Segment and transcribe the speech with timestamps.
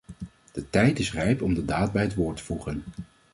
[0.51, 2.83] De tijd is rijp om de daad bij het woord te voegen.